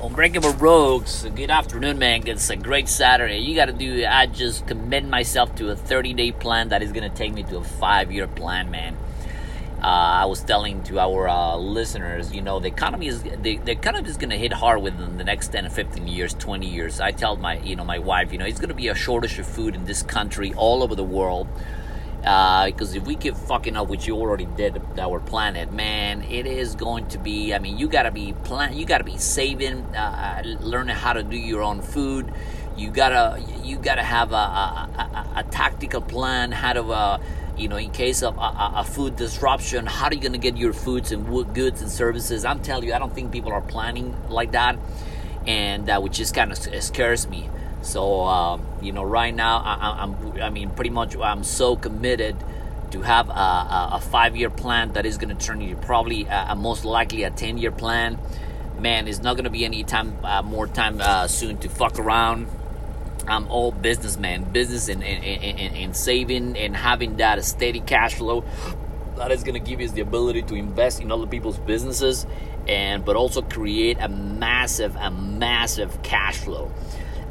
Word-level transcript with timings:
Unbreakable 0.00 0.52
Rogues, 0.52 1.26
good 1.34 1.50
afternoon, 1.50 1.98
man. 1.98 2.24
It's 2.28 2.50
a 2.50 2.56
great 2.56 2.88
Saturday. 2.88 3.38
You 3.38 3.56
got 3.56 3.64
to 3.64 3.72
do, 3.72 4.06
I 4.06 4.26
just 4.26 4.64
commit 4.68 5.04
myself 5.04 5.56
to 5.56 5.70
a 5.70 5.76
30 5.76 6.14
day 6.14 6.30
plan 6.30 6.68
that 6.68 6.82
is 6.82 6.92
going 6.92 7.10
to 7.10 7.16
take 7.16 7.34
me 7.34 7.42
to 7.42 7.56
a 7.56 7.64
five 7.64 8.12
year 8.12 8.28
plan, 8.28 8.70
man. 8.70 8.96
Uh, 9.82 9.86
I 9.86 10.26
was 10.26 10.40
telling 10.40 10.84
to 10.84 11.00
our 11.00 11.28
uh, 11.28 11.56
listeners, 11.56 12.32
you 12.32 12.42
know, 12.42 12.60
the 12.60 12.68
economy 12.68 13.08
is 13.08 13.24
the, 13.24 13.56
the 13.56 13.72
economy 13.72 14.08
is 14.08 14.16
going 14.16 14.30
to 14.30 14.38
hit 14.38 14.52
hard 14.52 14.82
within 14.82 15.18
the 15.18 15.24
next 15.24 15.48
10 15.48 15.66
or 15.66 15.70
15 15.70 16.06
years, 16.06 16.32
20 16.32 16.68
years. 16.68 17.00
I 17.00 17.10
tell 17.10 17.34
my, 17.34 17.58
you 17.58 17.74
know, 17.74 17.84
my 17.84 17.98
wife, 17.98 18.30
you 18.30 18.38
know, 18.38 18.46
it's 18.46 18.60
going 18.60 18.68
to 18.68 18.76
be 18.76 18.86
a 18.86 18.94
shortage 18.94 19.36
of 19.40 19.48
food 19.48 19.74
in 19.74 19.84
this 19.84 20.04
country, 20.04 20.54
all 20.54 20.84
over 20.84 20.94
the 20.94 21.02
world. 21.02 21.48
Uh, 22.24 22.66
because 22.66 22.94
if 22.94 23.06
we 23.06 23.14
keep 23.14 23.36
fucking 23.36 23.76
up, 23.76 23.88
which 23.88 24.06
you 24.06 24.16
already 24.16 24.46
did, 24.56 24.80
our 24.98 25.20
planet, 25.20 25.72
man, 25.72 26.22
it 26.22 26.46
is 26.46 26.74
going 26.74 27.06
to 27.08 27.18
be. 27.18 27.54
I 27.54 27.58
mean, 27.58 27.78
you 27.78 27.88
gotta 27.88 28.10
be 28.10 28.32
plan. 28.44 28.76
You 28.76 28.84
gotta 28.86 29.04
be 29.04 29.16
saving, 29.16 29.84
uh, 29.94 30.42
learning 30.60 30.96
how 30.96 31.12
to 31.12 31.22
do 31.22 31.36
your 31.36 31.62
own 31.62 31.80
food. 31.80 32.32
You 32.76 32.90
gotta, 32.90 33.42
you 33.62 33.76
gotta 33.76 34.02
have 34.02 34.32
a, 34.32 34.34
a, 34.34 34.90
a, 34.98 35.40
a 35.40 35.42
tactical 35.44 36.00
plan. 36.00 36.50
How 36.50 36.72
to, 36.72 36.82
uh, 36.84 37.18
you 37.56 37.68
know, 37.68 37.76
in 37.76 37.90
case 37.90 38.22
of 38.22 38.36
a, 38.38 38.84
food 38.84 39.16
disruption, 39.16 39.86
how 39.86 40.06
are 40.06 40.14
you 40.14 40.20
gonna 40.20 40.38
get 40.38 40.56
your 40.56 40.72
foods 40.72 41.12
and 41.12 41.26
goods 41.54 41.80
and 41.82 41.90
services? 41.90 42.44
I'm 42.44 42.60
telling 42.60 42.86
you, 42.86 42.94
I 42.94 42.98
don't 42.98 43.14
think 43.14 43.32
people 43.32 43.52
are 43.52 43.60
planning 43.60 44.14
like 44.28 44.52
that, 44.52 44.76
and 45.46 45.88
uh, 45.88 46.00
which 46.00 46.14
just 46.14 46.34
kind 46.34 46.52
of 46.52 46.58
scares 46.82 47.28
me. 47.28 47.48
So 47.82 48.24
um, 48.24 48.66
you 48.82 48.92
know, 48.92 49.02
right 49.02 49.34
now 49.34 49.58
I, 49.58 50.02
am 50.02 50.40
I 50.40 50.50
mean, 50.50 50.70
pretty 50.70 50.90
much 50.90 51.16
I'm 51.16 51.44
so 51.44 51.76
committed 51.76 52.36
to 52.90 53.02
have 53.02 53.28
a, 53.28 53.32
a, 53.32 53.90
a 53.94 54.00
five-year 54.00 54.50
plan 54.50 54.92
that 54.92 55.04
is 55.04 55.18
going 55.18 55.36
to 55.36 55.46
turn 55.46 55.60
into 55.60 55.76
probably 55.76 56.24
a, 56.24 56.56
most 56.56 56.84
likely 56.84 57.22
a 57.22 57.30
ten-year 57.30 57.70
plan. 57.70 58.18
Man, 58.78 59.08
it's 59.08 59.20
not 59.20 59.34
going 59.34 59.44
to 59.44 59.50
be 59.50 59.64
any 59.64 59.84
time 59.84 60.16
uh, 60.22 60.42
more 60.42 60.66
time 60.66 61.00
uh, 61.00 61.26
soon 61.26 61.58
to 61.58 61.68
fuck 61.68 61.98
around. 61.98 62.48
I'm 63.26 63.46
all 63.48 63.72
businessman, 63.72 64.44
business 64.44 64.88
and, 64.88 65.04
and, 65.04 65.22
and, 65.24 65.76
and 65.76 65.96
saving 65.96 66.56
and 66.56 66.74
having 66.74 67.18
that 67.18 67.44
steady 67.44 67.80
cash 67.80 68.14
flow 68.14 68.44
that 69.16 69.30
is 69.32 69.42
going 69.42 69.62
to 69.62 69.70
give 69.70 69.80
us 69.80 69.92
the 69.92 70.00
ability 70.00 70.42
to 70.42 70.54
invest 70.54 71.00
in 71.00 71.12
other 71.12 71.26
people's 71.26 71.58
businesses 71.58 72.26
and 72.66 73.04
but 73.04 73.16
also 73.16 73.42
create 73.42 73.98
a 74.00 74.08
massive 74.08 74.94
a 74.96 75.10
massive 75.10 76.02
cash 76.02 76.36
flow 76.36 76.70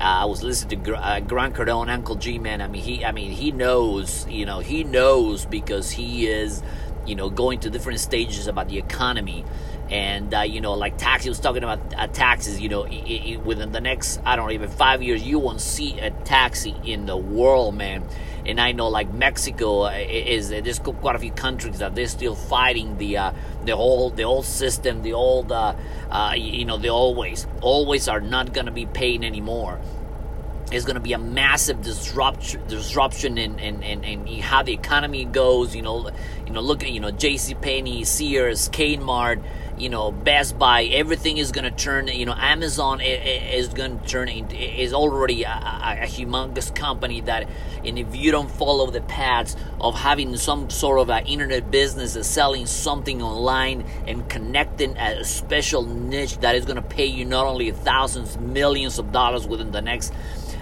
uh, 0.00 0.02
I 0.04 0.24
was 0.26 0.42
listening 0.42 0.84
to 0.84 0.94
uh, 0.94 1.20
Grant 1.20 1.54
Cardone, 1.54 1.88
Uncle 1.88 2.16
G, 2.16 2.38
man. 2.38 2.60
I 2.60 2.68
mean, 2.68 2.82
he, 2.82 3.04
I 3.04 3.12
mean, 3.12 3.30
he 3.30 3.50
knows, 3.50 4.26
you 4.28 4.44
know, 4.44 4.58
he 4.58 4.84
knows 4.84 5.46
because 5.46 5.90
he 5.90 6.26
is, 6.26 6.62
you 7.06 7.14
know, 7.14 7.30
going 7.30 7.60
to 7.60 7.70
different 7.70 8.00
stages 8.00 8.46
about 8.46 8.68
the 8.68 8.78
economy, 8.78 9.44
and 9.90 10.34
uh, 10.34 10.40
you 10.40 10.60
know, 10.60 10.74
like 10.74 10.98
tax. 10.98 11.24
He 11.24 11.28
was 11.28 11.40
talking 11.40 11.62
about 11.62 11.80
uh, 11.96 12.06
taxes. 12.08 12.60
You 12.60 12.68
know, 12.68 12.84
it, 12.84 12.94
it, 12.94 13.40
within 13.44 13.72
the 13.72 13.80
next, 13.80 14.20
I 14.24 14.36
don't 14.36 14.46
know, 14.46 14.52
even 14.52 14.70
five 14.70 15.02
years, 15.02 15.22
you 15.22 15.38
won't 15.38 15.60
see 15.60 15.98
a 16.00 16.10
taxi 16.10 16.74
in 16.84 17.06
the 17.06 17.16
world, 17.16 17.74
man. 17.74 18.04
And 18.44 18.60
I 18.60 18.72
know, 18.72 18.88
like 18.88 19.12
Mexico 19.12 19.86
uh, 19.86 19.90
is, 19.90 20.50
there's 20.50 20.78
quite 20.78 21.16
a 21.16 21.18
few 21.18 21.32
countries 21.32 21.78
that 21.78 21.94
they're 21.94 22.06
still 22.06 22.34
fighting 22.34 22.96
the 22.98 23.18
uh, 23.18 23.32
the 23.64 23.76
whole 23.76 24.10
the 24.10 24.24
old 24.24 24.44
system, 24.44 25.02
the 25.02 25.14
old, 25.14 25.50
you 26.36 26.64
know, 26.64 26.78
the 26.78 26.88
always 26.90 27.46
always 27.60 28.08
are 28.08 28.20
not 28.20 28.52
gonna 28.52 28.70
be 28.70 28.86
paying 28.86 29.24
anymore 29.24 29.80
is 30.72 30.84
going 30.84 30.94
to 30.94 31.00
be 31.00 31.12
a 31.12 31.18
massive 31.18 31.80
disruption 31.82 32.60
disruption 32.66 33.38
in, 33.38 33.58
in, 33.58 33.82
in, 33.82 34.26
how 34.40 34.62
the 34.62 34.72
economy 34.72 35.24
goes. 35.24 35.76
You 35.76 35.82
know, 35.82 36.10
you 36.44 36.52
know, 36.52 36.60
look 36.60 36.82
at 36.82 36.90
you 36.90 37.00
know 37.00 37.10
J.C. 37.10 37.54
Penney, 37.54 38.04
Sears, 38.04 38.68
Kmart, 38.70 39.42
you 39.78 39.88
know, 39.88 40.10
Best 40.10 40.58
Buy. 40.58 40.84
Everything 40.84 41.36
is 41.38 41.52
going 41.52 41.64
to 41.64 41.70
turn. 41.70 42.08
You 42.08 42.26
know, 42.26 42.34
Amazon 42.36 43.00
is 43.00 43.68
going 43.68 44.00
to 44.00 44.06
turn 44.06 44.28
into 44.28 44.56
is 44.56 44.92
already 44.92 45.44
a, 45.44 45.50
a, 45.50 46.06
humongous 46.06 46.74
company 46.74 47.20
that, 47.22 47.48
and 47.84 47.98
if 47.98 48.16
you 48.16 48.30
don't 48.30 48.50
follow 48.50 48.90
the 48.90 49.02
paths 49.02 49.56
of 49.80 49.94
having 49.94 50.36
some 50.36 50.70
sort 50.70 50.98
of 50.98 51.10
an 51.10 51.26
internet 51.26 51.70
business, 51.70 52.14
selling 52.26 52.66
something 52.66 53.22
online 53.22 53.82
and 54.06 54.28
connecting 54.28 54.96
a 54.96 55.24
special 55.24 55.84
niche 55.84 56.38
that 56.38 56.56
is 56.56 56.64
going 56.64 56.76
to 56.76 56.82
pay 56.82 57.06
you 57.06 57.24
not 57.24 57.46
only 57.46 57.70
thousands, 57.70 58.36
millions 58.38 58.98
of 58.98 59.12
dollars 59.12 59.46
within 59.46 59.72
the 59.72 59.82
next 59.82 60.12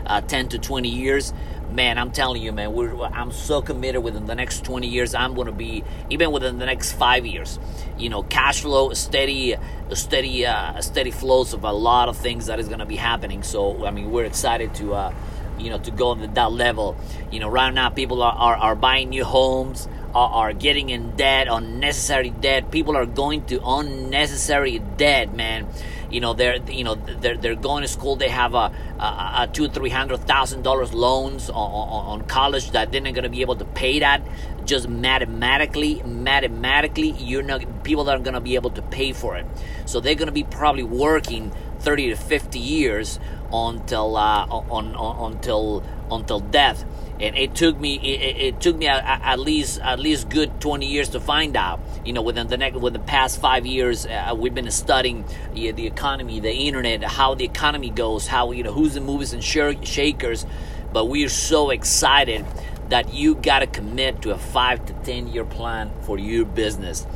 uh, 0.06 0.20
10 0.20 0.48
to 0.50 0.59
20 0.59 0.88
years. 0.88 1.32
Man 1.70 1.98
i'm 1.98 2.12
telling 2.12 2.41
you 2.41 2.53
man 2.53 2.72
i'm 3.15 3.32
so 3.32 3.60
committed 3.60 4.04
within 4.04 4.26
the 4.26 4.34
next 4.37 4.65
20 4.65 4.87
years 4.87 5.12
i'm 5.12 5.34
going 5.34 5.48
to 5.48 5.53
be 5.53 5.82
even 6.09 6.31
within 6.31 6.59
the 6.59 6.66
next 6.66 6.92
five 6.92 7.26
years. 7.26 7.59
You 7.98 8.10
know 8.10 8.22
cash 8.22 8.60
flow 8.60 8.92
steady 8.92 9.56
steady 9.92 10.47
uh, 10.47 10.81
steady 10.81 11.10
flows 11.10 11.53
of 11.53 11.65
a 11.65 11.72
lot 11.72 12.09
of 12.09 12.16
things 12.16 12.47
that 12.47 12.60
is 12.60 12.69
going 12.69 12.78
to 12.78 12.87
be 12.87 12.97
happening. 12.97 13.42
So 13.42 13.84
i 13.87 13.91
mean 13.91 14.12
we're 14.12 14.25
excited 14.25 14.75
to 14.76 14.94
uh, 14.94 15.15
you 15.59 15.70
know 15.70 15.78
to 15.78 15.91
go 15.91 16.09
on 16.09 16.34
that 16.34 16.53
level. 16.53 16.97
You 17.32 17.41
know 17.41 17.48
right 17.48 17.72
now 17.72 17.88
people 17.88 18.22
are, 18.22 18.34
are, 18.34 18.56
are 18.56 18.76
buying 18.76 19.09
new 19.09 19.25
homes 19.25 19.88
are, 20.15 20.31
are 20.31 20.53
getting 20.53 20.91
in 20.91 21.16
debt 21.16 21.48
unnecessary 21.50 22.31
debt. 22.31 22.71
People 22.71 22.97
are 22.97 23.06
going 23.06 23.44
to 23.47 23.60
unnecessary 23.65 24.78
debt 24.78 25.34
man 25.34 25.66
you 26.15 26.21
know 26.21 26.33
they're 26.33 26.59
you 26.71 26.85
know 26.85 26.95
they're, 26.95 27.37
they're 27.37 27.57
going 27.57 27.83
to 27.83 27.89
school. 27.89 28.15
They 28.15 28.29
have 28.29 28.55
a, 28.55 28.73
a, 29.01 29.33
a 29.43 29.51
two 29.53 29.69
three 29.69 29.91
hundred 29.91 30.21
thousand 30.21 30.63
dollars 30.63 30.95
loans 30.95 31.51
on, 31.51 31.57
on, 31.57 32.23
college 32.27 32.71
that 32.71 32.93
they're 32.93 33.01
not 33.01 33.15
going 33.15 33.25
to 33.25 33.31
be 33.31 33.41
able 33.41 33.57
to 33.57 33.65
pay 33.65 33.99
that 33.99 34.23
just 34.65 34.89
mathematically 34.89 36.01
mathematically. 36.05 37.11
You're 37.11 37.43
not 37.43 37.83
people 37.83 38.05
that 38.05 38.17
are 38.17 38.23
going 38.23 38.35
to 38.35 38.41
be 38.41 38.55
able 38.55 38.71
to 38.71 38.83
pay 38.83 39.13
for 39.13 39.37
it. 39.37 39.45
So 39.87 39.99
they're 39.99 40.15
going 40.15 40.29
to 40.29 40.33
be 40.33 40.45
probably 40.45 40.85
working 40.85 41.53
30 41.84 42.11
to 42.11 42.17
50 42.17 42.59
years 42.59 43.21
until 43.53 44.17
uh, 44.17 44.47
on, 44.47 44.97
on, 44.97 45.33
until 45.33 45.84
until 46.11 46.41
death. 46.41 46.84
And 47.21 47.37
it 47.37 47.55
took 47.55 47.78
me 47.78 47.97
it, 47.97 48.37
it 48.37 48.61
took 48.61 48.77
me 48.77 48.89
at, 48.89 49.05
at, 49.05 49.39
least 49.39 49.81
at 49.81 50.00
least 50.00 50.28
good 50.28 50.61
20 50.61 50.87
years 50.87 51.11
to 51.11 51.21
find 51.21 51.56
out. 51.56 51.81
You 52.05 52.12
know 52.12 52.22
within 52.22 52.49
the 52.49 52.56
next 52.56 52.77
within 52.77 53.00
the 53.00 53.06
past 53.06 53.41
five 53.41 53.67
years 53.67 54.06
uh, 54.06 54.34
we've 54.37 54.55
been 54.55 54.71
studying 54.71 55.25
the, 55.53 55.71
the 55.71 55.87
economy 55.87 56.41
the 56.41 56.53
internet 56.53 57.05
how 57.05 57.34
the 57.34 57.45
economy 57.45 57.91
goes 57.91 58.27
how 58.27 58.51
you 58.51 58.62
know 58.62 58.72
who's 58.72 58.95
the 58.95 59.01
movers 59.01 59.33
and 59.33 59.45
shakers. 59.45 60.47
But 60.93 61.06
we're 61.06 61.28
so 61.28 61.71
excited 61.71 62.45
that 62.89 63.12
you 63.15 63.34
got 63.34 63.61
to 63.61 63.66
commit 63.66 64.22
to 64.22 64.31
a 64.33 64.39
five 64.39 64.84
to 64.87 64.93
ten 65.05 65.28
year 65.28 65.45
plan 65.45 65.91
for 66.03 66.19
your 66.19 66.45
business. 66.45 67.06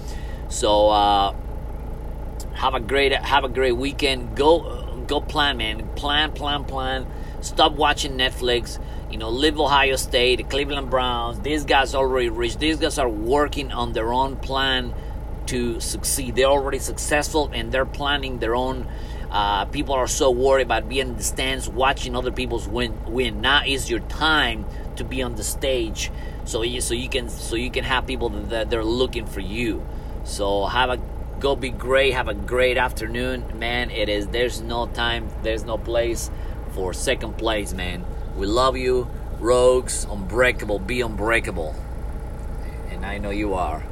So 0.49 0.89
uh, 0.89 1.35
have 2.59 2.75
a 2.75 2.81
great 2.81 3.13
have 3.13 3.45
a 3.45 3.49
great 3.49 3.73
weekend 3.73 4.37
go 4.37 5.05
go 5.07 5.21
plan 5.21 5.57
man 5.57 5.89
plan 5.97 6.33
plan 6.33 6.65
plan 6.65 7.07
stop 7.41 7.73
watching 7.73 8.13
netflix 8.13 8.79
you 9.11 9.17
know, 9.17 9.31
live 9.31 9.59
Ohio 9.59 9.97
State, 9.97 10.37
the 10.37 10.43
Cleveland 10.43 10.91
Browns. 10.91 11.41
These 11.41 11.65
guys 11.65 11.95
already 11.95 12.29
rich. 12.29 12.59
These 12.59 12.79
guys 12.79 12.99
are 12.99 13.09
working 13.09 13.73
on 13.73 13.93
their 13.93 14.13
own 14.13 14.37
plan 14.37 14.93
to 15.47 15.81
succeed. 15.81 16.37
They're 16.37 16.47
already 16.47 16.79
successful 16.79 17.51
and 17.53 17.73
they're 17.73 17.87
planning 17.87 18.39
their 18.39 18.55
own. 18.55 18.87
Uh, 19.31 19.65
people 19.67 19.95
are 19.95 20.07
so 20.07 20.31
worried 20.31 20.65
about 20.65 20.89
being 20.89 21.09
in 21.09 21.17
the 21.17 21.23
stands, 21.23 21.69
watching 21.69 22.17
other 22.17 22.31
people's 22.31 22.69
win. 22.69 22.99
Win 23.07 23.41
now 23.41 23.63
is 23.67 23.89
your 23.89 24.01
time 24.01 24.67
to 24.97 25.05
be 25.05 25.23
on 25.23 25.37
the 25.37 25.45
stage, 25.45 26.11
so 26.45 26.63
you 26.63 26.81
so 26.81 26.95
you 26.95 27.09
can 27.09 27.29
so 27.29 27.55
you 27.55 27.71
can 27.71 27.85
have 27.85 28.07
people 28.07 28.31
that 28.31 28.71
they're 28.71 28.85
looking 28.85 29.27
for 29.27 29.41
you. 29.41 29.87
So 30.25 30.67
have 30.67 30.91
a 30.91 30.99
go 31.41 31.55
be 31.57 31.71
great. 31.71 32.15
Have 32.15 32.29
a 32.29 32.35
great 32.35 32.77
afternoon, 32.77 33.59
man. 33.59 33.91
It 33.91 34.09
is 34.09 34.29
there's 34.29 34.61
no 34.61 34.87
time, 34.87 35.29
there's 35.43 35.65
no 35.65 35.79
place 35.79 36.31
for 36.73 36.93
second 36.93 37.39
place, 37.39 37.73
man. 37.73 38.05
We 38.37 38.47
love 38.47 38.77
you, 38.77 39.09
rogues, 39.39 40.05
unbreakable, 40.05 40.81
be 40.81 41.01
unbreakable. 41.01 41.75
And 42.91 43.05
I 43.05 43.19
know 43.19 43.31
you 43.31 43.55
are. 43.55 43.83